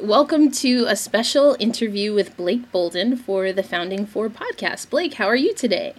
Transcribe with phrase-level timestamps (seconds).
[0.00, 4.90] welcome to a special interview with Blake Bolden for the Founding Four podcast.
[4.90, 5.94] Blake, how are you today?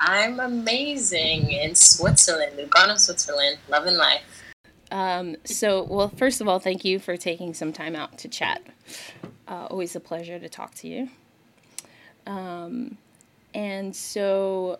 [0.00, 4.42] I'm amazing in Switzerland, Lugano, Switzerland, loving life.
[4.90, 8.62] Um, so, well, first of all, thank you for taking some time out to chat.
[9.48, 11.08] Uh, always a pleasure to talk to you.
[12.26, 12.98] Um,
[13.54, 14.78] and so,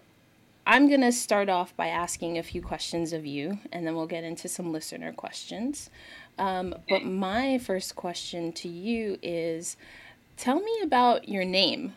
[0.66, 4.06] I'm going to start off by asking a few questions of you, and then we'll
[4.06, 5.90] get into some listener questions.
[6.38, 9.76] Um, but my first question to you is
[10.36, 11.94] tell me about your name,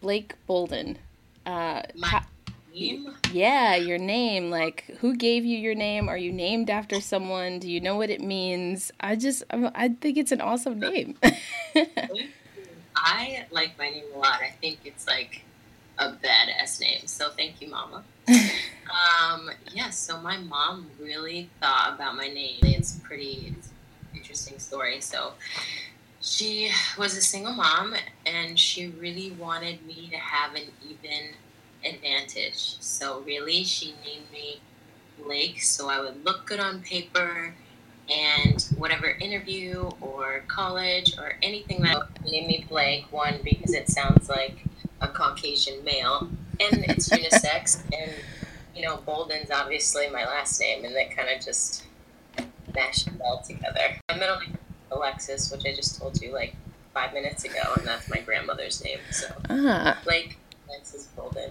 [0.00, 0.98] Blake Bolden.
[1.44, 2.22] Uh, my
[2.74, 3.14] name?
[3.32, 4.50] Yeah, your name.
[4.50, 6.08] Like, who gave you your name?
[6.08, 7.58] Are you named after someone?
[7.58, 8.92] Do you know what it means?
[9.00, 11.18] I just, I think it's an awesome name.
[12.96, 14.40] I like my name a lot.
[14.40, 15.42] I think it's like
[15.98, 17.06] a badass name.
[17.06, 18.04] So thank you, Mama.
[18.28, 22.58] um, yeah, so my mom really thought about my name.
[22.62, 23.68] It's pretty, it's
[24.72, 25.02] story.
[25.02, 25.32] So
[26.22, 27.94] she was a single mom
[28.24, 31.34] and she really wanted me to have an even
[31.84, 32.80] advantage.
[32.80, 34.60] So really she named me
[35.22, 37.54] Blake so I would look good on paper
[38.10, 44.30] and whatever interview or college or anything that named me Blake, one because it sounds
[44.30, 44.64] like
[45.02, 46.28] a Caucasian male
[46.60, 48.12] and it's unisex and
[48.74, 51.84] you know, Bolden's obviously my last name and that kind of just
[52.74, 53.98] mashed it all together.
[54.08, 54.56] My middle name
[54.94, 56.54] Alexis, which I just told you like
[56.92, 58.98] five minutes ago, and that's my grandmother's name.
[59.10, 59.98] So ah.
[60.04, 61.50] Blake Alexis Bolden.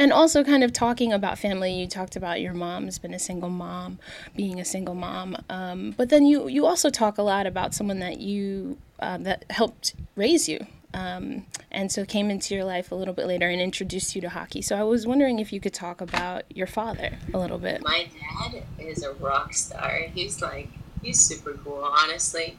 [0.00, 3.50] And also, kind of talking about family, you talked about your mom's been a single
[3.50, 3.98] mom,
[4.36, 5.36] being a single mom.
[5.50, 9.44] Um, but then you you also talk a lot about someone that you uh, that
[9.50, 13.60] helped raise you, um, and so came into your life a little bit later and
[13.60, 14.62] introduced you to hockey.
[14.62, 17.82] So I was wondering if you could talk about your father a little bit.
[17.82, 18.08] My
[18.42, 20.02] dad is a rock star.
[20.14, 20.68] He's like
[21.02, 22.56] he's super cool, honestly.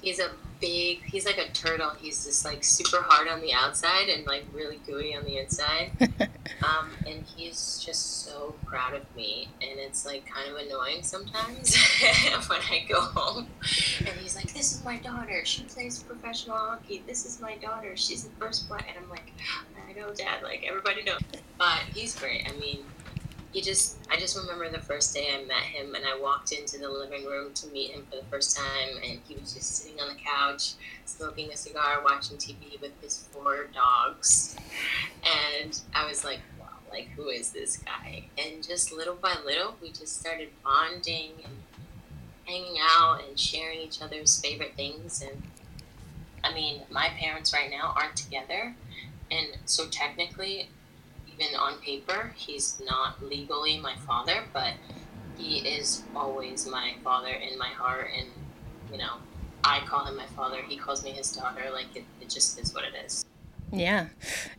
[0.00, 1.02] He's a big.
[1.04, 1.90] He's like a turtle.
[1.90, 5.90] He's just like super hard on the outside and like really gooey on the inside.
[6.62, 11.76] um, and he's just so proud of me, and it's like kind of annoying sometimes
[12.48, 13.46] when I go home,
[13.98, 15.44] and he's like, "This is my daughter.
[15.44, 17.02] She plays professional hockey.
[17.06, 17.96] This is my daughter.
[17.96, 19.32] She's the first one." And I'm like,
[19.88, 20.42] "I know, Dad.
[20.42, 21.20] Like everybody knows."
[21.58, 22.48] But he's great.
[22.48, 22.84] I mean,
[23.54, 26.76] he just I just remember the first day I met him and I walked into
[26.76, 29.98] the living room to meet him for the first time and he was just sitting
[30.00, 30.72] on the couch
[31.04, 34.56] smoking a cigar watching TV with his four dogs.
[35.62, 38.24] And I was like wow like who is this guy?
[38.36, 41.54] And just little by little we just started bonding and
[42.46, 45.22] hanging out and sharing each other's favorite things.
[45.22, 45.40] And
[46.42, 48.74] I mean my parents right now aren't together.
[49.30, 50.70] And so technically
[51.38, 54.74] even on paper, he's not legally my father, but
[55.36, 58.10] he is always my father in my heart.
[58.16, 58.28] And,
[58.92, 59.14] you know,
[59.62, 61.70] I call him my father, he calls me his daughter.
[61.72, 63.24] Like, it, it just is what it is.
[63.72, 64.08] Yeah,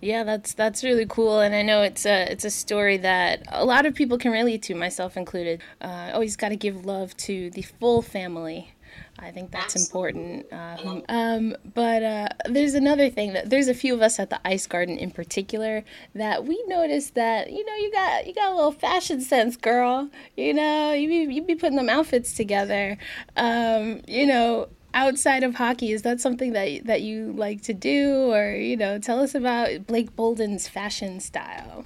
[0.01, 3.63] yeah, that's that's really cool, and I know it's a it's a story that a
[3.63, 5.61] lot of people can relate to, myself included.
[5.79, 8.73] Uh, always got to give love to the full family,
[9.17, 10.45] I think that's important.
[10.51, 14.39] Um, um, but uh, there's another thing that there's a few of us at the
[14.45, 15.83] Ice Garden in particular
[16.13, 20.09] that we noticed that you know you got you got a little fashion sense, girl.
[20.35, 22.97] You know you be, you be putting them outfits together.
[23.37, 28.31] Um, you know outside of hockey is that something that that you like to do
[28.31, 31.85] or you know tell us about Blake Bolden's fashion style.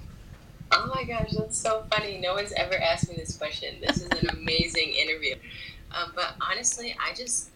[0.72, 2.18] Oh my gosh, that's so funny.
[2.18, 3.74] No one's ever asked me this question.
[3.84, 5.34] This is an amazing interview.
[5.92, 7.50] Um, but honestly, I just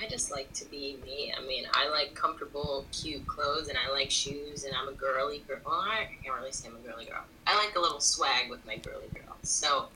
[0.00, 1.32] I just like to be me.
[1.36, 5.38] I mean, I like comfortable, cute clothes, and I like shoes, and I'm a girly
[5.46, 5.58] girl.
[5.64, 7.22] Well, I can't really say I'm a girly girl.
[7.46, 9.36] I like a little swag with my girly girl.
[9.42, 9.88] So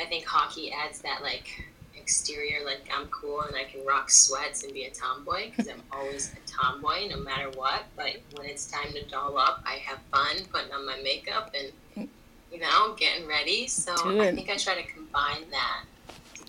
[0.00, 1.48] I think hockey adds that like
[1.96, 5.82] exterior, like I'm cool and I can rock sweats and be a tomboy because I'm
[5.92, 7.84] always a tomboy no matter what.
[7.96, 12.08] But when it's time to doll up, I have fun putting on my makeup and
[12.52, 13.66] you know getting ready.
[13.68, 15.84] So I think I try to combine that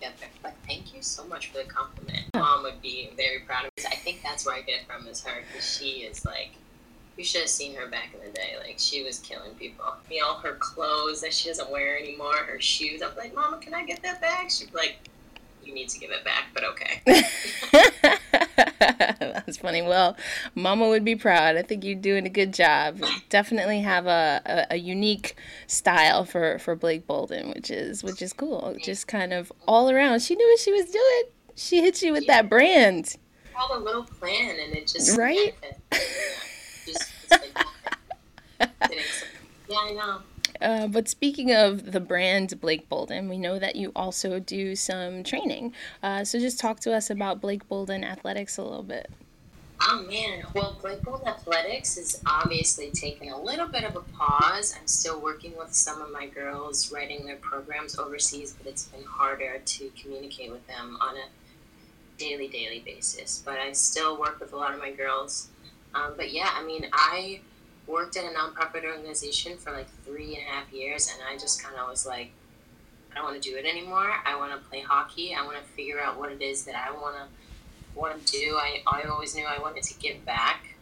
[0.04, 0.32] together.
[0.42, 2.24] But thank you so much for the compliment.
[2.34, 3.84] Mom would be very proud of me.
[3.90, 6.52] I think that's where I get it from is her because she is like,
[7.18, 8.56] you should have seen her back in the day.
[8.60, 9.86] Like she was killing people.
[10.10, 13.02] Me, all her clothes that she doesn't wear anymore, her shoes.
[13.02, 14.50] I'm like, Mama, can I get that back?
[14.50, 14.98] She's like,
[15.66, 17.02] you need to give it back, but okay.
[19.20, 19.82] That's funny.
[19.82, 20.16] Well,
[20.56, 21.56] Mama would be proud.
[21.58, 23.02] I think you're doing a good job.
[23.30, 25.36] Definitely have a, a, a, unique
[25.68, 28.76] style for, for Blake Bolden, which is which is cool.
[28.84, 30.22] Just kind of all around.
[30.22, 31.24] She knew what she was doing.
[31.56, 32.42] She hit you with yeah.
[32.42, 33.16] that brand.
[33.56, 35.54] All a little plan, and it just right.
[35.92, 37.52] just, just like,
[39.70, 40.22] yeah, I know.
[40.64, 45.24] Uh, but speaking of the brand Blake Bolden, we know that you also do some
[45.24, 45.74] training.
[46.02, 49.12] Uh, so just talk to us about Blake Bolden Athletics a little bit.
[49.82, 54.74] Oh man, well, Blake Bolden Athletics is obviously taken a little bit of a pause.
[54.80, 59.04] I'm still working with some of my girls writing their programs overseas, but it's been
[59.04, 61.26] harder to communicate with them on a
[62.18, 63.44] daily, daily basis.
[63.46, 65.50] But I still work with a lot of my girls.
[65.94, 67.42] Um, but yeah, I mean, I
[67.88, 71.62] worked at a nonprofit organization for like three and a half years, and I just
[71.62, 72.32] kind of was like,
[73.12, 74.12] I don't want to do it anymore.
[74.26, 75.36] I want to play hockey.
[75.36, 78.58] I want to figure out what it is that I want to want to do.
[78.58, 80.76] I, I always knew I wanted to give back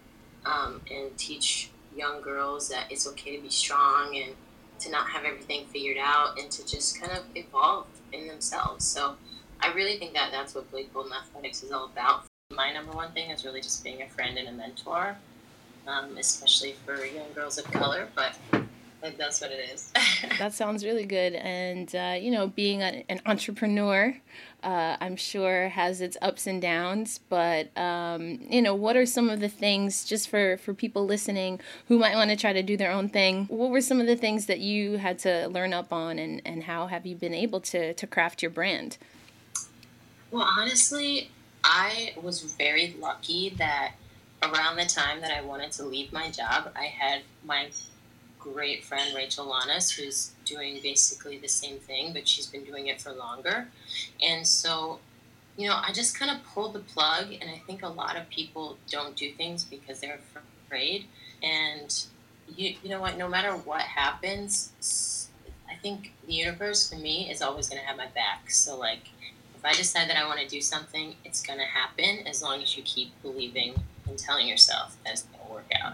[0.45, 4.33] um, and teach young girls that it's okay to be strong and
[4.79, 8.85] to not have everything figured out and to just kind of evolve in themselves.
[8.85, 9.15] So
[9.59, 12.23] I really think that that's what Blake Bolden Athletics is all about.
[12.53, 15.17] My number one thing is really just being a friend and a mentor
[15.87, 18.07] um, especially for young girls of color.
[18.15, 18.37] But
[19.17, 19.91] that's what it is.
[20.39, 21.33] that sounds really good.
[21.33, 24.15] And, uh, you know, being a, an entrepreneur,
[24.63, 27.19] uh, I'm sure has its ups and downs.
[27.29, 31.59] But, um, you know, what are some of the things, just for, for people listening
[31.87, 34.15] who might want to try to do their own thing, what were some of the
[34.15, 37.59] things that you had to learn up on and, and how have you been able
[37.61, 38.97] to, to craft your brand?
[40.29, 41.29] Well, honestly,
[41.63, 43.93] I was very lucky that
[44.43, 47.69] around the time that I wanted to leave my job, I had my
[48.39, 52.99] great friend Rachel Llanes, who's doing basically the same thing, but she's been doing it
[52.99, 53.67] for longer.
[54.21, 54.99] And so,
[55.57, 58.29] you know, I just kind of pulled the plug, and I think a lot of
[58.29, 60.19] people don't do things because they're
[60.65, 61.05] afraid.
[61.43, 62.03] And
[62.55, 63.17] you, you know what?
[63.17, 65.29] No matter what happens,
[65.69, 68.49] I think the universe for me is always going to have my back.
[68.49, 69.09] So, like,
[69.55, 72.63] if I decide that I want to do something, it's going to happen as long
[72.63, 73.75] as you keep believing
[74.11, 75.93] and telling yourself that it's going to work out.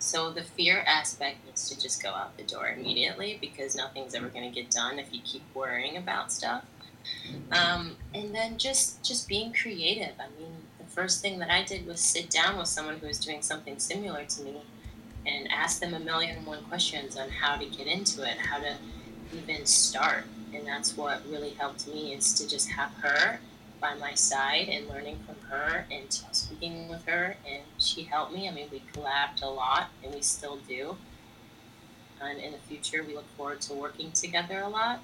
[0.00, 4.28] So the fear aspect needs to just go out the door immediately because nothing's ever
[4.28, 6.64] going to get done if you keep worrying about stuff.
[7.52, 10.12] Um, and then just just being creative.
[10.18, 13.18] I mean, the first thing that I did was sit down with someone who was
[13.18, 14.62] doing something similar to me
[15.26, 18.58] and ask them a million and one questions on how to get into it, how
[18.58, 18.74] to
[19.34, 20.24] even start.
[20.54, 23.38] And that's what really helped me is to just have her
[23.84, 28.48] by my side and learning from her and speaking with her, and she helped me.
[28.48, 30.96] I mean, we collabed a lot, and we still do.
[32.18, 35.00] And in the future, we look forward to working together a lot.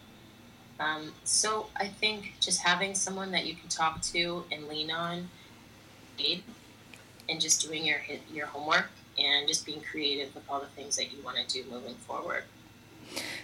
[0.79, 5.29] Um, so I think just having someone that you can talk to and lean on,
[7.29, 7.99] and just doing your
[8.33, 8.89] your homework
[9.19, 12.45] and just being creative with all the things that you want to do moving forward.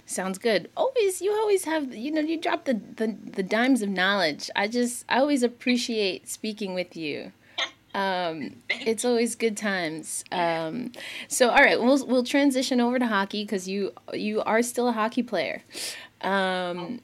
[0.04, 0.70] Sounds good.
[0.76, 4.50] Always, you always have, you know, you drop the, the, the dimes of knowledge.
[4.54, 7.32] I just, I always appreciate speaking with you.
[7.94, 10.22] Um, it's always good times.
[10.30, 10.92] Um,
[11.28, 14.92] so, all right, we'll we'll transition over to hockey because you you are still a
[14.92, 15.62] hockey player.
[16.20, 17.00] Um,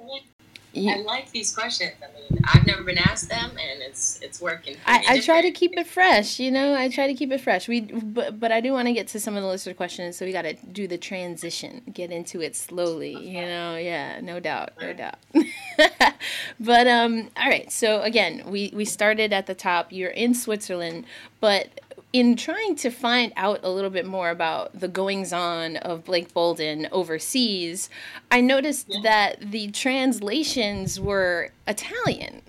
[0.73, 1.93] you, I like these questions.
[2.03, 4.77] I mean, I've never been asked them, and it's it's working.
[4.87, 6.41] I, I try to keep it fresh.
[6.41, 7.69] You know, I try to keep it fresh.
[7.69, 10.25] We, but but I do want to get to some of the listener questions, so
[10.25, 13.17] we got to do the transition, get into it slowly.
[13.17, 13.27] Okay.
[13.27, 15.19] You know, yeah, no doubt, no doubt.
[16.61, 17.71] but um, all right.
[17.71, 19.93] So again, we we started at the top.
[19.93, 21.05] You're in Switzerland,
[21.41, 21.81] but
[22.13, 26.33] in trying to find out a little bit more about the goings on of Blake
[26.35, 27.89] Bolden overseas,
[28.31, 29.01] I noticed yeah.
[29.03, 32.43] that the translations were Italian.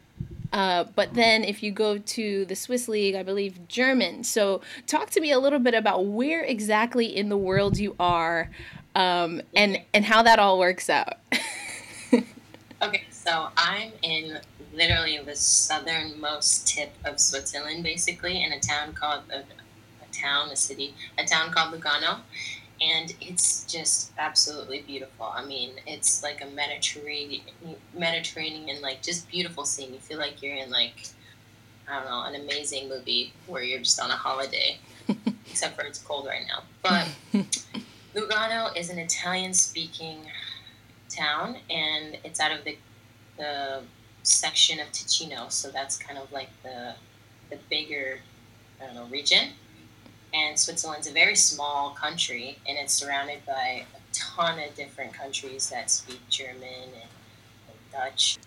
[0.51, 4.23] Uh, but then if you go to the Swiss League, I believe German.
[4.23, 8.51] So talk to me a little bit about where exactly in the world you are
[8.95, 11.17] um, and, and how that all works out.
[12.83, 14.39] okay, so I'm in
[14.73, 20.55] literally the southernmost tip of Switzerland, basically, in a town called a, a town, a
[20.55, 22.19] city, a town called Lugano,
[22.81, 25.31] and it's just absolutely beautiful.
[25.33, 27.43] I mean, it's like a Mediterranean,
[27.97, 29.93] Mediterranean, like just beautiful scene.
[29.93, 31.07] You feel like you're in like
[31.87, 34.77] I don't know, an amazing movie where you're just on a holiday,
[35.49, 36.63] except for it's cold right now.
[36.81, 37.07] But
[38.15, 40.19] Lugano is an Italian-speaking
[41.13, 42.77] town, and it's out of the
[43.37, 43.81] the
[44.23, 46.95] section of Ticino, so that's kind of like the
[47.49, 48.19] the bigger
[48.81, 49.49] I don't know region.
[50.33, 55.69] And Switzerland's a very small country, and it's surrounded by a ton of different countries
[55.69, 58.39] that speak German and, and Dutch,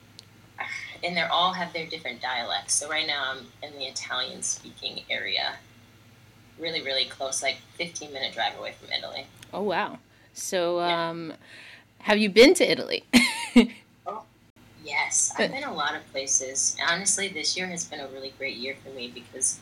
[1.04, 2.74] and they all have their different dialects.
[2.74, 5.54] So right now I'm in the Italian speaking area,
[6.58, 9.26] really really close, like 15 minute drive away from Italy.
[9.52, 9.98] Oh wow!
[10.32, 11.36] So um, yeah.
[12.06, 13.04] Have you been to Italy?
[14.06, 14.22] oh,
[14.84, 16.76] Yes, I've been a lot of places.
[16.88, 19.58] Honestly, this year has been a really great year for me because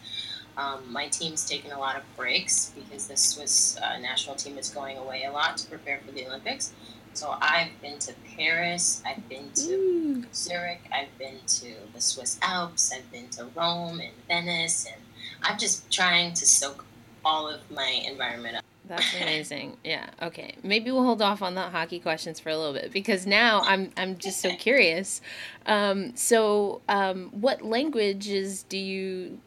[0.59, 4.69] um, my team's taken a lot of breaks because the Swiss uh, national team is
[4.69, 6.75] going away a lot to prepare for the Olympics.
[7.15, 10.25] So I've been to Paris, I've been to Ooh.
[10.35, 15.01] Zurich, I've been to the Swiss Alps, I've been to Rome and Venice, and
[15.43, 16.85] I'm just trying to soak
[17.25, 18.64] all of my environment up.
[18.87, 19.77] That's amazing.
[19.83, 20.11] yeah.
[20.21, 20.55] Okay.
[20.63, 23.91] Maybe we'll hold off on the hockey questions for a little bit because now I'm
[23.97, 25.21] I'm just so curious.
[25.67, 29.41] Um, so, um, what languages do you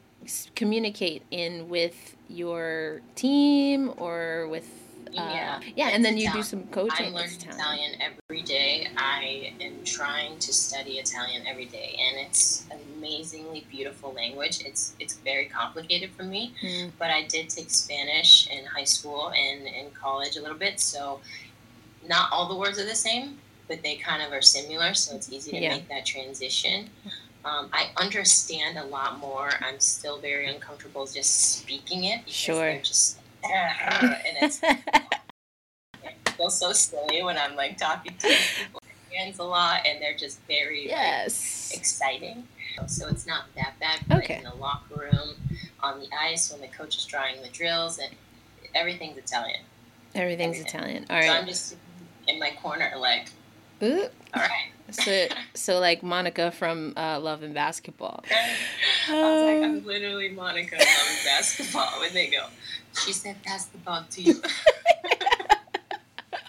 [0.56, 6.64] communicate in with your team or with yeah, uh, yeah, and then you do some
[6.68, 7.08] coaching.
[7.08, 7.60] I learn Italian.
[7.60, 8.88] Italian every day.
[8.98, 14.62] I am trying to study Italian every day, and it's an amazingly beautiful language.
[14.66, 16.92] It's it's very complicated for me, mm.
[17.00, 21.20] but I did take Spanish in high school and in college a little bit, so
[22.08, 23.38] not all the words are the same,
[23.68, 25.76] but they kind of are similar, so it's easy to yeah.
[25.76, 26.90] make that transition.
[27.46, 29.52] Um, I understand a lot more.
[29.62, 32.56] I'm still very uncomfortable just speaking it because sure.
[32.56, 38.82] they're just and it's I feel so silly when I'm like talking to people
[39.18, 41.72] hands a lot and they're just very yes.
[41.72, 42.48] like, exciting.
[42.88, 44.02] So it's not that bad.
[44.08, 44.38] But okay.
[44.38, 45.36] in the locker room,
[45.82, 48.12] on the ice, when the coach is drawing the drills, and
[48.76, 49.62] everything's Italian.
[50.14, 50.80] Everything's Everything.
[50.80, 51.06] Italian.
[51.10, 51.26] All right.
[51.26, 51.76] So I'm just
[52.28, 53.30] in my corner, like,
[53.82, 54.04] Ooh.
[54.34, 54.72] all right.
[54.92, 58.24] so, so like Monica from uh, Love and Basketball.
[59.10, 62.46] I was like, I'm literally Monica from Basketball when they go.
[63.06, 64.42] She said, "Pass the ball to you."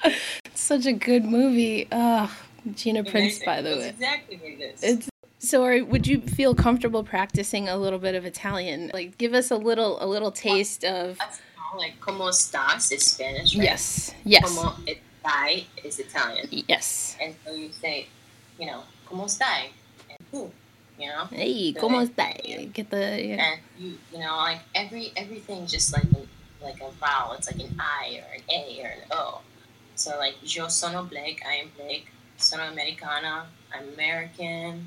[0.54, 1.88] Such a good movie.
[1.90, 2.34] Oh,
[2.74, 3.90] Gina Prince-Bythewood.
[3.90, 4.82] Exactly what it is.
[4.82, 5.64] It's so.
[5.64, 8.90] Are, would you feel comfortable practicing a little bit of Italian?
[8.92, 11.18] Like, give us a little, a little taste of.
[11.76, 13.64] Like, "Cómo estás" is Spanish, right?
[13.64, 14.14] Yes.
[14.24, 14.44] Yes.
[14.44, 16.48] "Cómo estai" is Italian.
[16.50, 17.16] Yes.
[17.20, 18.06] And so you say,
[18.58, 19.68] you know, "Cómo estai,"
[20.08, 20.50] and who
[20.98, 21.24] you know.
[21.30, 22.72] Hey, so ¿cómo estai?
[22.72, 23.52] Get the yeah.
[23.52, 26.04] And you, you know, like every everything just like
[26.62, 27.34] like a vowel.
[27.34, 29.40] It's like an I or an A or an O.
[29.94, 32.08] So like yo sono Blake, I am Blake.
[32.36, 34.86] Sono americana, I'm American.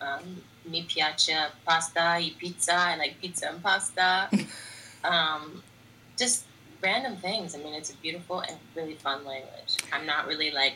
[0.00, 2.74] Um, mi piace pasta y pizza.
[2.74, 4.28] I like pizza and pasta.
[5.04, 5.62] um,
[6.16, 6.44] just
[6.82, 7.54] random things.
[7.54, 9.76] I mean, it's a beautiful and really fun language.
[9.92, 10.74] I'm not really like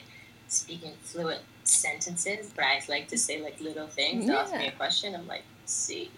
[0.48, 4.26] speaking fluent sentences, but I like to say like little things.
[4.26, 4.40] Yeah.
[4.40, 5.14] Ask me a question.
[5.14, 6.10] I'm like, see.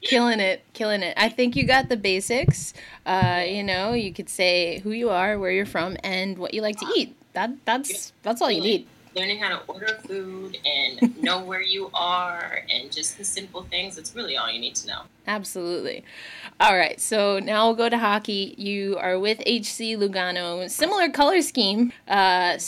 [0.00, 1.14] killing it, killing it.
[1.16, 2.74] I think you got the basics.
[3.06, 6.62] Uh, you know, you could say who you are, where you're from, and what you
[6.62, 7.16] like to eat.
[7.32, 8.86] That that's that's all you need.
[9.16, 13.96] Learning how to order food and know where you are and just the simple things.
[13.96, 15.02] It's really all you need to know.
[15.26, 16.04] Absolutely.
[16.58, 18.54] All right, so now we'll go to hockey.
[18.58, 21.92] You are with HC Lugano, similar color scheme.
[22.08, 22.58] Uh,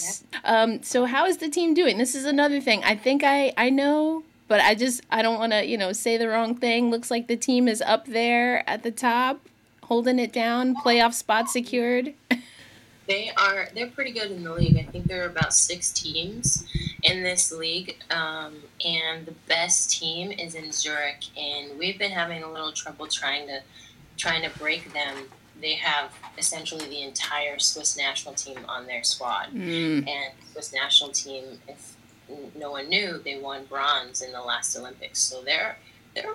[0.45, 1.99] um, so how is the team doing?
[1.99, 2.83] This is another thing.
[2.85, 6.16] I think I I know but I just I don't want to you know say
[6.16, 6.90] the wrong thing.
[6.90, 9.40] Looks like the team is up there at the top,
[9.84, 10.74] holding it down.
[10.76, 12.14] Playoff spot secured.
[13.06, 14.76] they are they're pretty good in the league.
[14.78, 16.66] I think there are about six teams
[17.02, 21.24] in this league, um, and the best team is in Zurich.
[21.36, 23.60] And we've been having a little trouble trying to
[24.16, 25.16] trying to break them.
[25.60, 30.06] They have essentially the entire Swiss national team on their squad, mm.
[30.06, 31.95] and Swiss national team, if
[32.54, 35.21] no one knew they won bronze in the last Olympics.
[35.21, 35.76] So they're
[36.14, 36.35] they're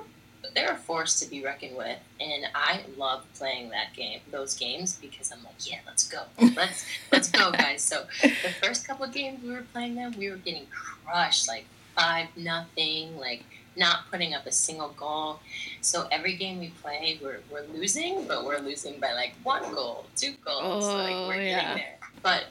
[0.55, 4.97] they're a force to be reckoned with, and I love playing that game, those games,
[4.99, 6.23] because I'm like, yeah, let's go,
[6.55, 7.81] let's let's go, guys.
[7.81, 10.65] So the first couple of games we were playing them, we were getting
[11.05, 13.43] crushed, like five nothing, like
[13.75, 15.39] not putting up a single goal.
[15.81, 20.05] So every game we play, we're we're losing, but we're losing by like one goal,
[20.15, 20.85] two goals.
[20.85, 21.61] Oh, like we're oh, yeah.
[21.61, 22.45] getting there, but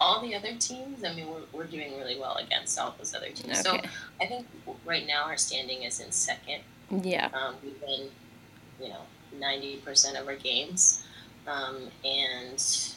[0.00, 3.30] all the other teams, I mean, we're, we're doing really well against all those other
[3.30, 3.66] teams.
[3.66, 3.80] Okay.
[3.82, 3.88] So
[4.20, 4.46] I think
[4.84, 6.62] right now our standing is in second.
[6.90, 7.28] Yeah.
[7.32, 8.08] Um, we win,
[8.80, 9.02] you know,
[9.38, 11.04] 90% of our games.
[11.46, 12.94] Um, and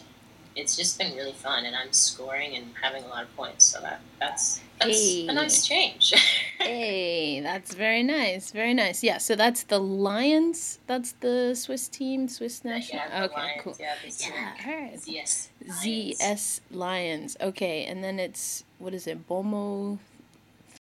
[0.55, 3.65] it's just been really fun, and I'm scoring and having a lot of points.
[3.65, 5.27] So that that's that's hey.
[5.27, 6.13] a nice change.
[6.59, 9.03] hey, that's very nice, very nice.
[9.03, 10.79] Yeah, so that's the Lions.
[10.87, 13.03] That's the Swiss team, Swiss national.
[13.09, 13.75] Yeah, okay, Lions, cool.
[13.79, 14.95] Yeah, yeah all right.
[14.95, 16.19] ZSC Lions.
[16.19, 17.37] ZSC Lions.
[17.41, 19.27] Okay, and then it's what is it?
[19.27, 19.99] Bomo,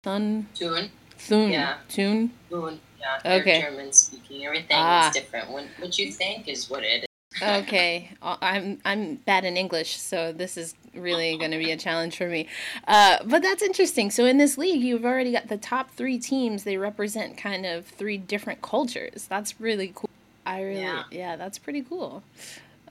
[0.02, 0.48] Thun.
[0.54, 0.90] Thun.
[1.18, 1.50] Thun.
[1.52, 1.76] Yeah.
[1.88, 2.30] Thun.
[2.48, 2.80] Thun.
[2.98, 3.60] Yeah, okay.
[3.60, 4.46] German speaking.
[4.46, 5.08] Everything ah.
[5.08, 5.50] is different.
[5.50, 7.09] When, what you think is what it
[7.42, 11.76] okay, uh, I'm I'm bad in English, so this is really going to be a
[11.76, 12.48] challenge for me.
[12.86, 14.10] Uh, but that's interesting.
[14.10, 16.64] So in this league, you've already got the top three teams.
[16.64, 19.26] They represent kind of three different cultures.
[19.28, 20.10] That's really cool.
[20.46, 22.22] I really, yeah, yeah that's pretty cool.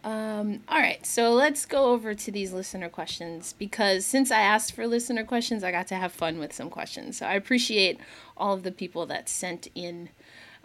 [0.04, 4.74] Um, all right, so let's go over to these listener questions because since I asked
[4.74, 7.18] for listener questions, I got to have fun with some questions.
[7.18, 8.00] So I appreciate
[8.38, 10.10] all of the people that sent in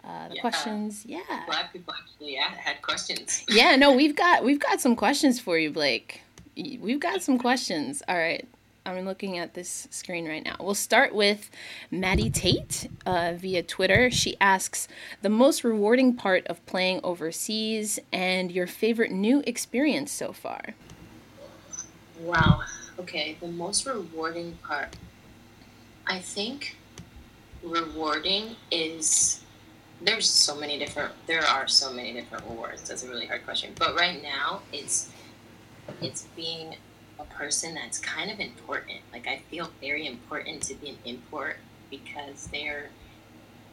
[0.05, 0.41] uh, the yeah.
[0.41, 1.03] questions.
[1.05, 1.19] Yeah.
[1.47, 3.43] Glad people actually had questions.
[3.49, 6.21] yeah, no, we've got we've got some questions for you, Blake.
[6.55, 8.01] We've got some questions.
[8.07, 8.47] All right.
[8.87, 10.57] I'm looking at this screen right now.
[10.59, 11.49] We'll start with
[11.89, 14.11] Maddie Tate uh, via Twitter.
[14.11, 14.87] She asks
[15.23, 20.75] the most rewarding part of playing overseas and your favorite new experience so far.
[22.19, 22.61] Wow.
[22.99, 24.95] Okay, the most rewarding part.
[26.05, 26.77] I think
[27.63, 29.41] rewarding is
[30.01, 32.87] there's so many different there are so many different rewards.
[32.87, 33.71] That's a really hard question.
[33.77, 35.09] But right now it's
[36.01, 36.75] it's being
[37.19, 38.99] a person that's kind of important.
[39.13, 41.57] Like I feel very important to be an import
[41.89, 42.89] because they're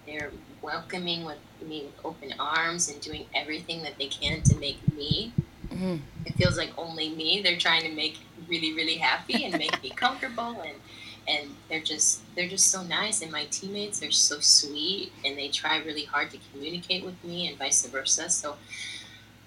[0.07, 0.31] they're
[0.63, 5.33] welcoming with me with open arms and doing everything that they can to make me.
[5.69, 5.97] Mm-hmm.
[6.27, 7.41] It feels like only me.
[7.43, 10.77] They're trying to make really really happy and make me comfortable and
[11.29, 15.49] and they're just they're just so nice and my teammates are so sweet and they
[15.49, 18.57] try really hard to communicate with me and vice versa so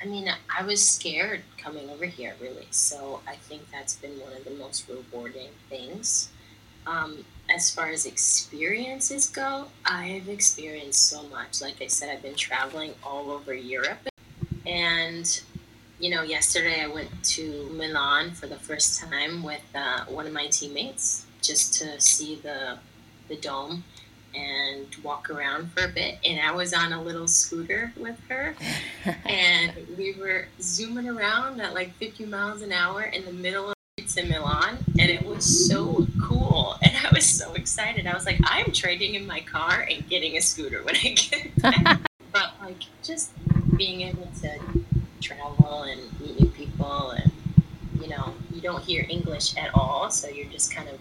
[0.01, 2.67] I mean, I was scared coming over here, really.
[2.69, 6.29] So I think that's been one of the most rewarding things.
[6.85, 11.61] Um, as far as experiences go, I've experienced so much.
[11.61, 14.07] Like I said, I've been traveling all over Europe.
[14.67, 15.41] And,
[15.99, 20.33] you know, yesterday I went to Milan for the first time with uh, one of
[20.33, 22.77] my teammates just to see the,
[23.27, 23.83] the dome
[24.33, 26.17] and walk around for a bit.
[26.25, 28.55] And I was on a little scooter with her,
[29.25, 33.75] and we were zooming around at like 50 miles an hour in the middle of
[33.97, 36.75] streets in Milan, and it was so cool.
[36.81, 38.07] And I was so excited.
[38.07, 41.55] I was like, I'm trading in my car and getting a scooter when I get
[41.61, 42.01] back.
[42.31, 43.31] but like just
[43.77, 44.59] being able to
[45.21, 47.31] travel and meet new people and
[47.99, 50.99] you know you don't hear english at all so you're just kind of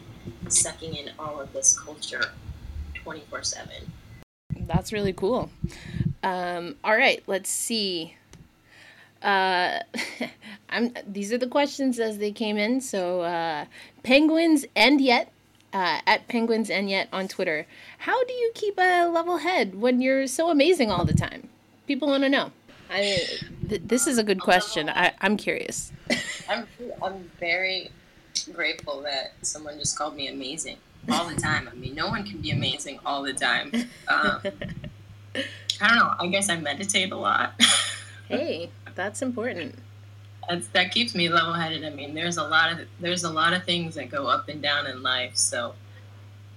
[0.54, 2.32] sucking in all of this culture
[2.94, 3.72] 24 7.
[4.60, 5.50] That's really cool.
[6.22, 8.16] Um, all right, let's see.
[9.22, 9.80] Uh,
[10.70, 12.80] I'm, these are the questions as they came in.
[12.80, 13.66] So, uh,
[14.02, 15.30] penguins and yet
[15.74, 17.66] uh, at penguins and yet on Twitter.
[17.98, 21.48] How do you keep a level head when you're so amazing all the time?
[21.86, 22.52] People want to know.
[22.90, 23.18] I mean,
[23.68, 24.88] th- this is a good question.
[24.88, 25.92] I, I'm curious.
[26.48, 26.66] I'm
[27.02, 27.90] I'm very
[28.52, 30.76] grateful that someone just called me amazing
[31.10, 31.68] all the time.
[31.70, 33.72] I mean, no one can be amazing all the time.
[34.08, 34.40] Um,
[35.80, 36.14] I don't know.
[36.18, 37.60] I guess I meditate a lot.
[38.28, 39.76] hey, that's important.
[40.48, 41.84] That's, that keeps me level-headed.
[41.84, 44.60] I mean, there's a lot of there's a lot of things that go up and
[44.62, 45.74] down in life, so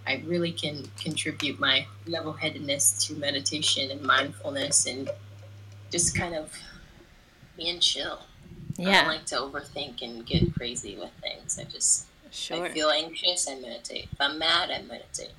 [0.06, 5.10] I really can contribute my level-headedness to meditation and mindfulness and
[5.90, 6.54] just kind of
[7.56, 8.20] being chill.
[8.78, 8.90] Yeah.
[8.90, 11.60] I don't like to overthink and get crazy with things.
[11.60, 12.66] I just Sure.
[12.66, 14.10] I feel anxious, I meditate.
[14.12, 15.32] If I'm mad, I meditate.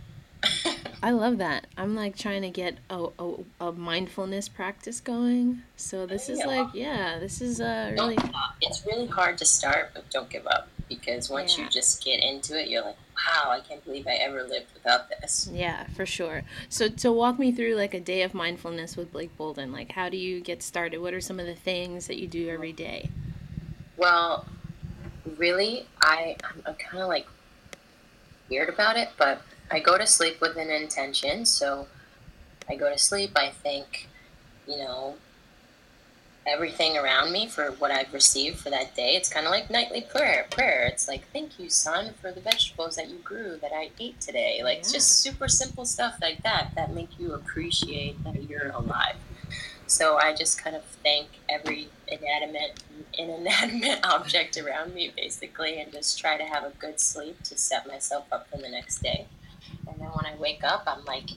[1.03, 1.67] I love that.
[1.77, 5.63] I'm like trying to get a, a, a mindfulness practice going.
[5.77, 8.17] So this is like, yeah, this is uh, really.
[8.61, 11.65] It's really hard to start, but don't give up because once yeah.
[11.65, 15.09] you just get into it, you're like, wow, I can't believe I ever lived without
[15.09, 15.49] this.
[15.53, 16.45] Yeah, for sure.
[16.69, 20.09] So to walk me through like a day of mindfulness with Blake Bolden, like how
[20.09, 20.99] do you get started?
[20.99, 23.11] What are some of the things that you do every day?
[23.99, 24.47] Well,
[25.37, 27.27] really, I I'm kind of like
[28.49, 31.45] weird about it, but I go to sleep with an intention.
[31.45, 31.89] So
[32.69, 33.33] I go to sleep.
[33.37, 34.09] I thank,
[34.67, 35.17] you know,
[36.47, 39.17] everything around me for what I've received for that day.
[39.17, 40.47] It's kind of like nightly prayer.
[40.51, 40.87] Prayer.
[40.87, 44.61] It's like, thank you, sun, for the vegetables that you grew that I ate today.
[44.63, 44.93] Like yeah.
[44.93, 49.17] just super simple stuff like that that make you appreciate that you're alive.
[49.89, 52.83] So I just kind of thank every inanimate
[53.15, 57.87] inanimate object around me basically and just try to have a good sleep to set
[57.87, 59.27] myself up for the next day.
[59.89, 61.31] And then when I wake up, I'm like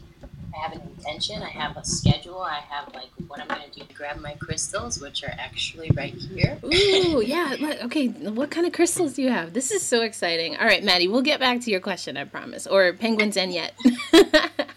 [0.53, 3.79] I have an intention, I have a schedule, I have like what I'm going to
[3.79, 6.59] do grab my crystals, which are actually right here.
[6.65, 7.77] Ooh, yeah.
[7.83, 9.53] Okay, what kind of crystals do you have?
[9.53, 10.57] This is so exciting.
[10.57, 12.65] All right, Maddie, we'll get back to your question, I promise.
[12.67, 13.77] Or penguins and yet.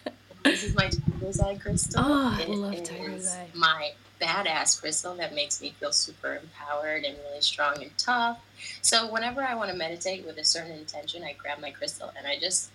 [0.65, 2.03] is my tiger's eye crystal.
[2.05, 3.47] Oh, I love tiger's eye.
[3.55, 8.39] My badass crystal that makes me feel super empowered and really strong and tough.
[8.83, 12.27] So whenever I want to meditate with a certain intention, I grab my crystal and
[12.27, 12.71] I just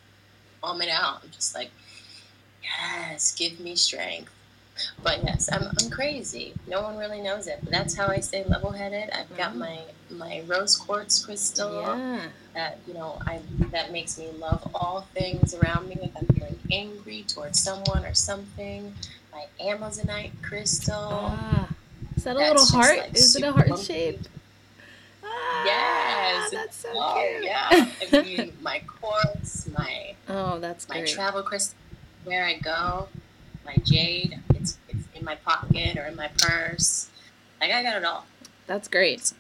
[0.62, 1.22] palm it out.
[1.24, 1.72] I'm just like,
[2.64, 4.32] yes, give me strength.
[5.04, 6.54] But yes, I'm, I'm crazy.
[6.68, 9.10] No one really knows it, but that's how I stay level-headed.
[9.12, 9.60] I've got mm-hmm.
[9.60, 9.80] my
[10.12, 12.22] my rose quartz crystal yeah.
[12.54, 13.40] that you know I
[13.72, 15.98] that makes me love all things around me.
[16.02, 18.94] If I'm feeling angry towards someone or something,
[19.32, 20.96] my amazonite crystal.
[20.96, 21.70] Ah,
[22.16, 22.98] is that a little heart?
[22.98, 24.20] Like is it a heart shape?
[25.24, 27.44] Ah, yes, that's so oh, cute.
[27.44, 27.70] Yeah,
[28.20, 31.10] I mean my quartz, my oh, that's my great.
[31.10, 31.78] travel crystal.
[32.26, 33.08] Where I go,
[33.66, 34.40] my jade.
[35.32, 37.10] It's it's in my pocket or in my purse.
[37.62, 38.26] Like I got it all.
[38.68, 39.34] That's great.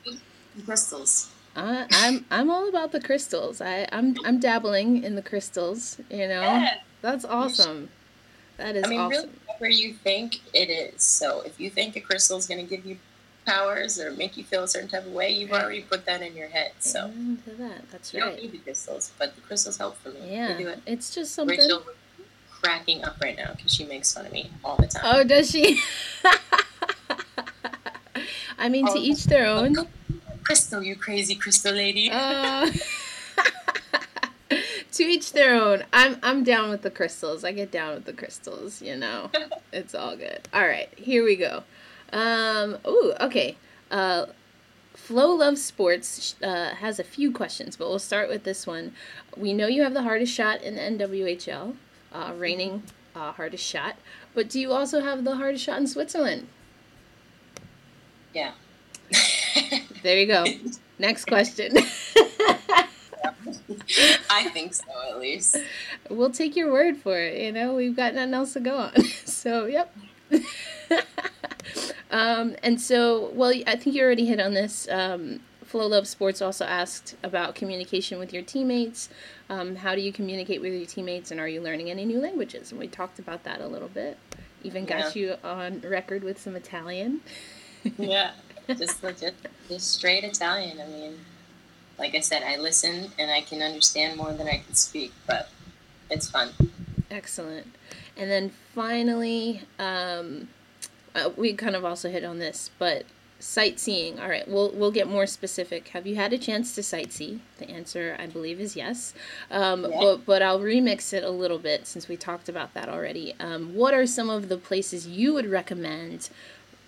[0.65, 1.29] Crystals.
[1.55, 3.61] Uh, I'm I'm all about the crystals.
[3.61, 5.99] I I'm I'm dabbling in the crystals.
[6.09, 6.75] You know, Yeah.
[7.01, 7.89] that's awesome.
[8.57, 9.11] That is I mean, awesome.
[9.11, 11.01] really, whatever you think it is.
[11.01, 12.97] So if you think a crystal is going to give you
[13.45, 15.63] powers or make you feel a certain type of way, you've Right.
[15.63, 16.73] already put that in your head.
[16.79, 17.09] So
[17.57, 17.89] that.
[17.89, 20.19] That's you don't need the crystals, but the crystals help for me.
[20.29, 20.79] Yeah, it.
[20.85, 21.57] it's just something.
[21.57, 21.83] Rachel
[22.61, 25.01] cracking up right now because she makes fun of me all the time.
[25.05, 25.79] Oh, does she?
[28.57, 28.97] I mean, to Oh.
[28.97, 29.75] each their own.
[30.43, 32.09] Crystal, you crazy crystal lady.
[32.11, 32.69] Uh,
[34.91, 35.83] to each their own.
[35.93, 37.43] I'm I'm down with the crystals.
[37.43, 38.81] I get down with the crystals.
[38.81, 39.29] You know,
[39.73, 40.47] it's all good.
[40.53, 41.63] All right, here we go.
[42.11, 42.77] Um.
[42.87, 43.13] Ooh.
[43.21, 43.57] Okay.
[43.91, 44.27] Uh.
[44.95, 48.91] Flo Loves Sports uh, has a few questions, but we'll start with this one.
[49.37, 51.75] We know you have the hardest shot in the NWHL,
[52.13, 52.83] uh, reigning
[53.15, 53.95] uh, hardest shot,
[54.33, 56.47] but do you also have the hardest shot in Switzerland?
[58.33, 58.51] yeah.
[60.01, 60.45] There you go.
[60.97, 61.73] Next question.
[64.29, 65.57] I think so, at least.
[66.09, 67.41] we'll take your word for it.
[67.41, 68.93] You know, we've got nothing else to go on.
[69.25, 69.95] So, yep.
[72.11, 74.87] um, and so, well, I think you already hit on this.
[74.89, 79.07] Um, Flow Love Sports also asked about communication with your teammates.
[79.49, 82.71] Um, how do you communicate with your teammates, and are you learning any new languages?
[82.71, 84.17] And we talked about that a little bit.
[84.63, 87.21] Even got you on record with some Italian.
[87.99, 88.31] Yeah.
[88.67, 89.33] Just legit,
[89.67, 90.79] just straight Italian.
[90.79, 91.17] I mean,
[91.97, 95.49] like I said, I listen and I can understand more than I can speak, but
[96.11, 96.49] it's fun.
[97.09, 97.65] Excellent.
[98.15, 100.49] And then finally, um,
[101.15, 103.05] uh, we kind of also hit on this, but
[103.39, 104.19] sightseeing.
[104.19, 105.89] All right, we'll we'll get more specific.
[105.89, 107.39] Have you had a chance to sightsee?
[107.57, 109.13] The answer, I believe, is yes.
[109.49, 109.97] Um, Yeah.
[109.99, 113.33] But but I'll remix it a little bit since we talked about that already.
[113.39, 116.29] Um, what are some of the places you would recommend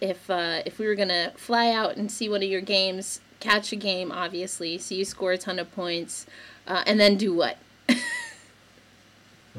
[0.02, 3.72] if uh, if we were gonna fly out and see one of your games, catch
[3.72, 6.26] a game, obviously, see you score a ton of points,
[6.68, 7.58] uh, and then do what?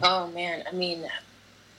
[0.03, 1.05] Oh man, I mean,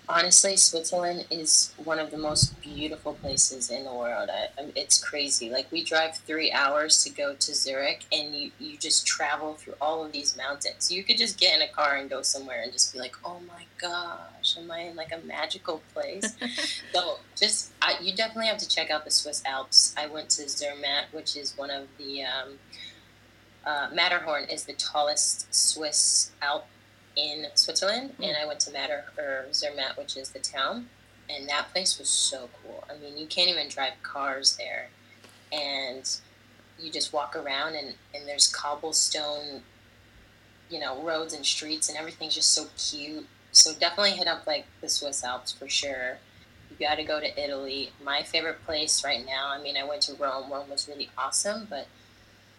[0.08, 4.30] honestly, Switzerland is one of the most beautiful places in the world.
[4.32, 5.50] I, it's crazy.
[5.50, 9.76] Like we drive three hours to go to Zurich, and you you just travel through
[9.80, 10.92] all of these mountains.
[10.92, 13.40] You could just get in a car and go somewhere and just be like, oh
[13.48, 16.36] my gosh, am I in like a magical place?
[16.94, 19.96] so just I, you definitely have to check out the Swiss Alps.
[19.98, 22.60] I went to Zermatt, which is one of the um,
[23.66, 26.66] uh, Matterhorn is the tallest Swiss Alp
[27.16, 28.28] in Switzerland, mm.
[28.28, 30.90] and I went to Matter or Zermatt, which is the town,
[31.30, 32.84] and that place was so cool.
[32.90, 34.90] I mean, you can't even drive cars there,
[35.52, 36.10] and
[36.80, 39.62] you just walk around, and and there's cobblestone,
[40.70, 43.28] you know, roads and streets, and everything's just so cute.
[43.52, 46.18] So definitely hit up like the Swiss Alps for sure.
[46.72, 47.92] You got to go to Italy.
[48.04, 49.50] My favorite place right now.
[49.50, 50.52] I mean, I went to Rome.
[50.52, 51.88] Rome was really awesome, but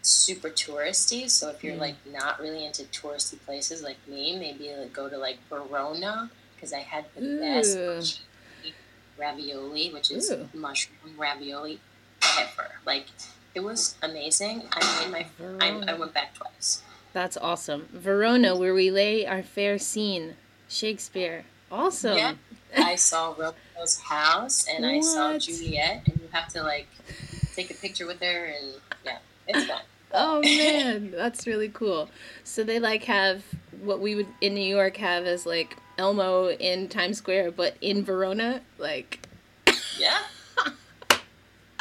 [0.07, 1.29] super touristy.
[1.31, 1.81] So if you're Mm.
[1.81, 6.73] like not really into touristy places like me, maybe like go to like Verona because
[6.73, 7.40] I had the Ooh.
[7.40, 8.21] best
[9.19, 10.49] ravioli, which is Ooh.
[10.55, 11.81] mushroom ravioli
[12.38, 12.73] ever.
[12.85, 13.07] Like
[13.55, 14.64] it was amazing.
[14.73, 15.64] I made my.
[15.64, 16.83] I, I went back twice.
[17.12, 17.88] That's awesome.
[17.93, 20.35] Verona, where we lay our fair scene.
[20.69, 21.45] Shakespeare.
[21.71, 22.17] Awesome.
[22.17, 22.35] Yeah.
[22.77, 26.88] I saw Romeo's house and I saw Juliet, and you have to like
[27.55, 29.83] take a picture with her, and yeah, it's fun.
[30.16, 32.09] Oh man, that's really cool.
[32.44, 33.42] So they like have
[33.83, 38.05] what we would in New York have as like Elmo in Times Square, but in
[38.05, 39.27] Verona, like
[39.98, 40.18] Yeah,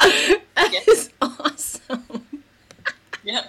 [0.00, 2.26] that is awesome.
[3.22, 3.44] yeah.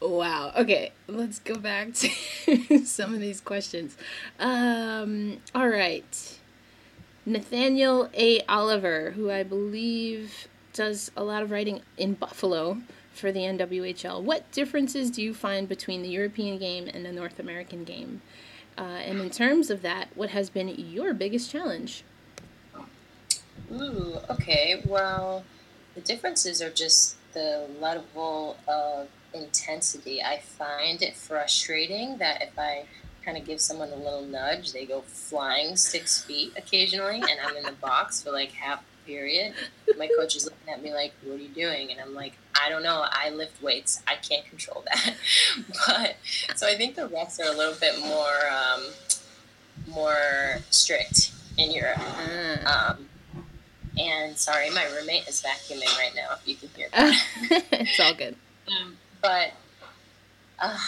[0.00, 0.52] Wow.
[0.56, 3.96] Okay, let's go back to some of these questions.
[4.38, 6.38] Um, all right.
[7.24, 8.40] Nathaniel A.
[8.48, 12.78] Oliver, who I believe does a lot of writing in Buffalo
[13.12, 14.22] for the NWHL.
[14.22, 18.22] What differences do you find between the European game and the North American game?
[18.76, 22.04] Uh, and in terms of that, what has been your biggest challenge?
[23.70, 24.82] Ooh, okay.
[24.86, 25.44] Well,
[25.94, 30.22] the differences are just the level of intensity.
[30.22, 32.86] I find it frustrating that if I
[33.24, 37.56] kind of give someone a little nudge, they go flying six feet occasionally, and I'm
[37.56, 39.54] in the box for like half the period.
[39.98, 42.68] My coach is looking at me like, "What are you doing?" And I'm like, "I
[42.68, 43.04] don't know.
[43.10, 44.02] I lift weights.
[44.06, 45.14] I can't control that."
[45.86, 46.16] but
[46.56, 48.82] so I think the refs are a little bit more um,
[49.88, 51.98] more strict in Europe.
[51.98, 52.90] Ah.
[52.90, 53.08] Um,
[53.98, 56.36] and sorry, my roommate is vacuuming right now.
[56.40, 57.64] If you can hear that.
[57.72, 58.36] it's all good.
[58.68, 59.52] Um, but
[60.58, 60.78] uh,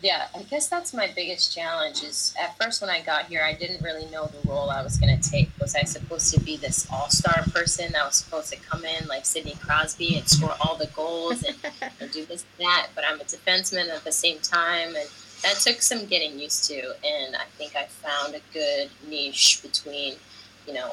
[0.00, 2.02] yeah, I guess that's my biggest challenge.
[2.02, 4.96] Is at first when I got here, I didn't really know the role I was
[4.96, 5.50] going to take.
[5.60, 9.26] Was I supposed to be this all-star person that was supposed to come in like
[9.26, 11.56] Sidney Crosby and score all the goals and,
[12.00, 12.88] and do this and that?
[12.94, 15.08] But I'm a defenseman at the same time, and
[15.42, 16.94] that took some getting used to.
[17.04, 20.14] And I think I found a good niche between,
[20.66, 20.92] you know,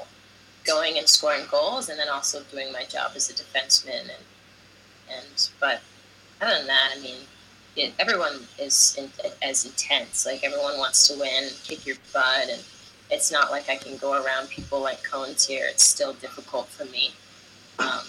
[0.66, 4.02] going and scoring goals, and then also doing my job as a defenseman.
[4.02, 4.24] And
[5.16, 5.82] and but
[6.42, 7.18] other than that, I mean
[7.76, 9.10] it, everyone is in,
[9.42, 10.26] as intense.
[10.26, 12.64] Like everyone wants to win, kick your butt, and
[13.10, 15.66] it's not like I can go around people like cones here.
[15.70, 17.12] It's still difficult for me.
[17.80, 18.06] Um,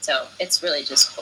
[0.00, 1.20] so it's really just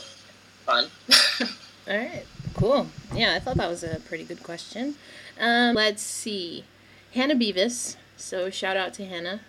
[0.65, 0.89] fun.
[1.89, 2.25] All right,
[2.55, 2.89] cool.
[3.15, 4.97] Yeah, I thought that was a pretty good question.
[5.39, 6.65] Um, let's see,
[7.15, 7.97] Hannah Beavis.
[8.17, 9.41] So shout out to Hannah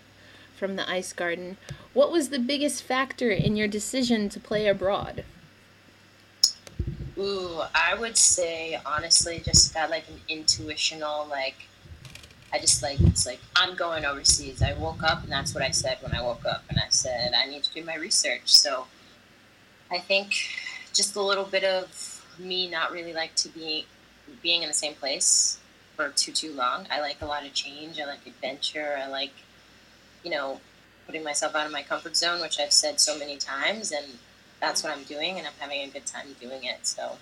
[0.58, 1.58] from the Ice Garden.
[1.94, 5.24] What was the biggest factor in your decision to play abroad?
[7.18, 11.56] Ooh, I would say honestly, just got like an intuitional like.
[12.54, 14.62] I just like it's like I'm going overseas.
[14.62, 17.34] I woke up and that's what I said when I woke up, and I said
[17.34, 18.54] I need to do my research.
[18.54, 18.88] So,
[19.92, 20.34] I think
[20.94, 23.86] just a little bit of me not really like to be
[24.42, 25.60] being in the same place
[25.96, 26.88] for too too long.
[26.92, 28.00] I like a lot of change.
[28.00, 28.98] I like adventure.
[29.02, 29.34] I like,
[30.24, 30.62] you know,
[31.06, 34.06] putting myself out of my comfort zone, which I've said so many times, and
[34.60, 36.86] that's what I'm doing, and I'm having a good time doing it.
[36.88, 37.17] So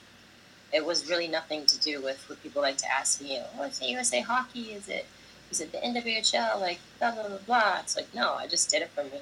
[0.73, 3.39] it was really nothing to do with what people like to ask me.
[3.57, 4.73] Oh, is it USA Hockey?
[4.73, 5.05] Is it
[5.51, 6.59] is it the NWHL?
[6.59, 7.77] Like blah blah blah blah.
[7.81, 9.21] It's like no, I just did it for me.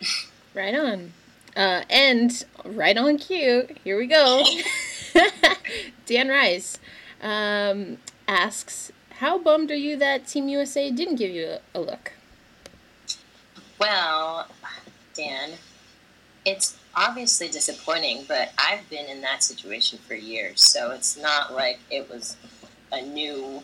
[0.54, 1.12] right on.
[1.56, 3.68] Uh, and right on cue.
[3.82, 4.44] Here we go.
[6.06, 6.78] Dan Rice
[7.22, 12.12] um, asks, "How bummed are you that Team USA didn't give you a, a look?"
[13.78, 14.48] Well,
[15.14, 15.52] Dan,
[16.44, 21.78] it's obviously disappointing, but I've been in that situation for years, so it's not like
[21.90, 22.36] it was
[22.90, 23.62] a new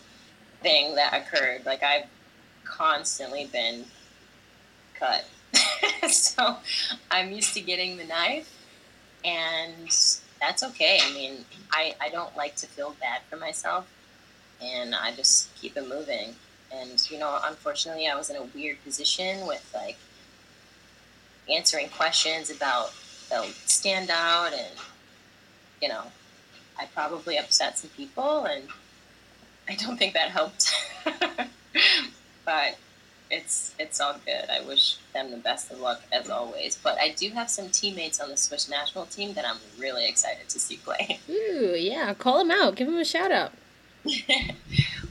[0.63, 1.65] thing that occurred.
[1.65, 2.07] Like I've
[2.65, 3.85] constantly been
[4.95, 5.25] cut.
[6.11, 6.57] so
[7.11, 8.51] I'm used to getting the knife
[9.25, 9.89] and
[10.41, 10.99] that's okay.
[11.03, 13.87] I mean, I, I don't like to feel bad for myself
[14.63, 16.35] and I just keep it moving.
[16.73, 19.99] And, you know, unfortunately, I was in a weird position with like
[21.51, 22.93] answering questions about
[23.33, 24.77] they'll stand out and
[25.81, 26.03] you know
[26.79, 28.65] i probably upset some people and
[29.69, 30.73] i don't think that helped.
[32.45, 32.77] But
[33.31, 34.51] it's it's all good.
[34.51, 36.77] I wish them the best of luck as always.
[36.77, 40.49] But i do have some teammates on the swiss national team that i'm really excited
[40.49, 41.21] to see play.
[41.31, 42.15] Ooh yeah.
[42.15, 42.77] Call them out.
[42.77, 43.53] Give them a shout out.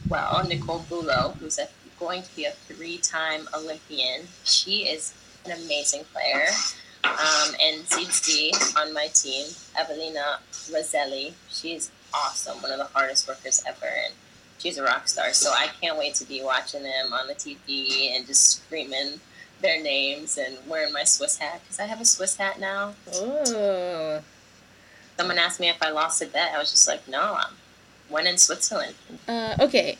[0.09, 4.27] Well nicole Bullo, who's a, going to be a three-time olympian.
[4.43, 5.13] She is
[5.45, 6.47] an amazing player
[7.03, 11.33] um, and ZZ on my team, Evelina Raselli.
[11.49, 14.13] She's awesome, one of the hardest workers ever, and
[14.57, 15.33] she's a rock star.
[15.33, 19.19] So I can't wait to be watching them on the TV and just screaming
[19.61, 22.93] their names and wearing my Swiss hat because I have a Swiss hat now.
[23.13, 24.21] Oh.
[25.17, 26.53] Someone asked me if I lost a bet.
[26.53, 27.53] I was just like, no, I'm
[28.09, 28.95] one in Switzerland.
[29.27, 29.97] Uh, okay.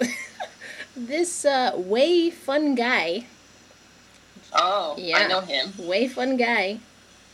[0.96, 3.26] this uh, way fun guy
[4.54, 5.18] Oh, yeah.
[5.18, 5.72] I know him.
[5.78, 6.78] Way fun guy.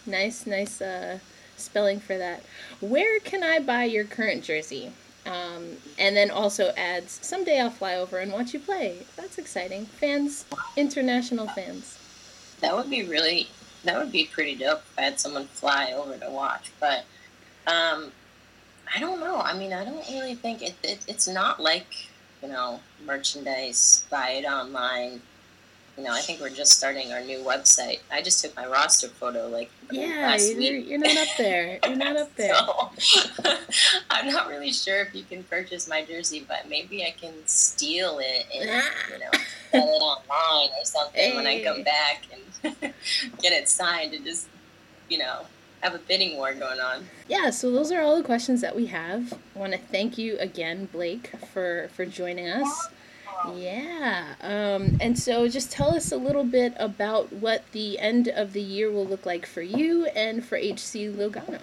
[0.06, 1.18] Nice, nice uh,
[1.56, 2.42] spelling for that.
[2.80, 4.92] Where can I buy your current jersey?
[5.26, 9.06] Um, and then also adds, someday I'll fly over and watch you play.
[9.16, 9.84] That's exciting.
[9.84, 11.98] Fans, international fans.
[12.60, 13.48] That would be really,
[13.84, 16.72] that would be pretty dope if I had someone fly over to watch.
[16.80, 17.04] But
[17.66, 18.12] um,
[18.94, 19.36] I don't know.
[19.36, 22.08] I mean, I don't really think it, it, it's not like,
[22.42, 25.20] you know, merchandise, buy it online
[26.00, 28.00] you know, I think we're just starting our new website.
[28.10, 31.78] I just took my roster photo like yeah, you're, you're, not up there.
[31.84, 32.54] You're not up there.
[32.98, 33.28] so,
[34.10, 38.18] I'm not really sure if you can purchase my jersey, but maybe I can steal
[38.18, 38.90] it and ah.
[39.12, 39.30] you know
[39.72, 41.36] sell it online or something hey.
[41.36, 42.74] when I come back and
[43.42, 44.46] get it signed and just
[45.10, 45.44] you know
[45.82, 47.08] have a bidding war going on.
[47.28, 49.34] Yeah, so those are all the questions that we have.
[49.54, 52.88] I want to thank you again, Blake, for for joining us.
[53.54, 54.34] Yeah.
[54.40, 58.62] Um, and so just tell us a little bit about what the end of the
[58.62, 61.60] year will look like for you and for HC Lugano.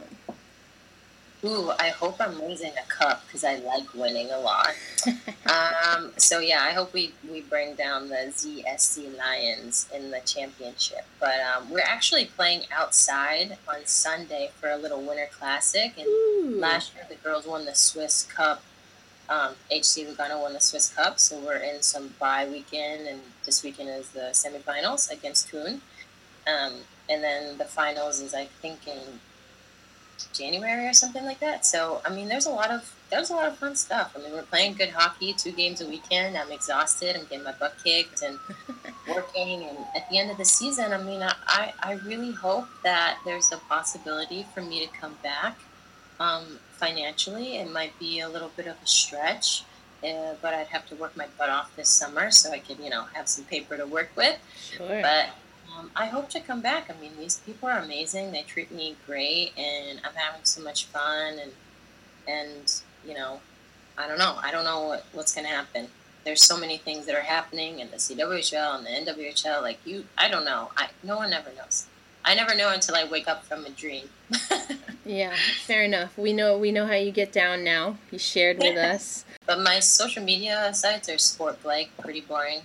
[1.44, 4.74] Ooh, I hope I'm losing a cup because I like winning a lot.
[5.46, 11.06] um, so yeah, I hope we, we bring down the ZSC Lions in the championship.
[11.20, 15.94] But um, we're actually playing outside on Sunday for a little winter classic.
[15.98, 16.56] And Ooh.
[16.60, 18.64] last year the girls won the Swiss Cup
[19.30, 23.64] um, HC Lugano won the Swiss Cup, so we're in some bye weekend, and this
[23.64, 25.82] weekend is the semifinals against Thun.
[26.48, 26.74] Um,
[27.10, 29.20] and then the finals is, I think, in
[30.34, 31.66] January or something like that.
[31.66, 34.14] So I mean, there's a lot of there's a lot of fun stuff.
[34.16, 36.38] I mean, we're playing good hockey, two games a weekend.
[36.38, 37.16] I'm exhausted.
[37.16, 38.38] I'm getting my butt kicked and
[39.08, 39.64] working.
[39.64, 43.52] And at the end of the season, I mean, I I really hope that there's
[43.52, 45.58] a possibility for me to come back.
[46.20, 49.64] Um, financially, it might be a little bit of a stretch.
[50.04, 52.90] Uh, but I'd have to work my butt off this summer so I could, you
[52.90, 54.38] know, have some paper to work with.
[54.56, 55.02] Sure.
[55.02, 55.30] But
[55.76, 56.90] um, I hope to come back.
[56.90, 58.32] I mean, these people are amazing.
[58.32, 61.40] They treat me great, and I'm having so much fun.
[61.40, 61.52] And
[62.28, 63.42] and you know,
[63.98, 64.38] I don't know.
[64.42, 65.88] I don't know what, what's going to happen.
[66.26, 69.62] There's so many things that are happening in the CWHL and the NWHL.
[69.62, 70.72] Like you, I don't know.
[70.78, 71.88] I no one ever knows.
[72.24, 74.10] I never know until I wake up from a dream.
[75.08, 76.18] yeah, fair enough.
[76.18, 77.98] We know we know how you get down now.
[78.12, 79.26] You shared with us.
[79.46, 82.62] But my social media sites are Sport Blake, pretty boring.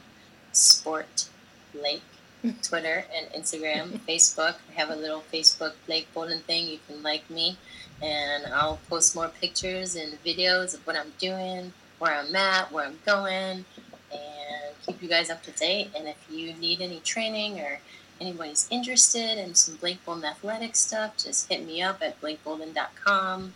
[0.52, 1.28] Sport
[1.72, 2.02] Blake
[2.62, 4.56] Twitter and Instagram, Facebook.
[4.70, 6.66] I have a little Facebook Blake Bolden thing.
[6.66, 7.56] You can like me,
[8.02, 12.86] and I'll post more pictures and videos of what I'm doing, where I'm at, where
[12.86, 13.64] I'm going,
[14.10, 15.90] and keep you guys up to date.
[15.96, 17.80] And if you need any training or
[18.22, 23.54] anybody's interested in some Blake Bolden athletic stuff, just hit me up at blakebolden.com.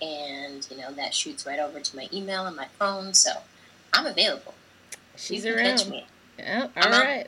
[0.00, 3.14] And, you know, that shoots right over to my email and my phone.
[3.14, 3.30] So
[3.92, 4.54] I'm available.
[5.16, 5.78] She's around.
[5.78, 6.06] Catch me.
[6.38, 7.26] Yeah, all right.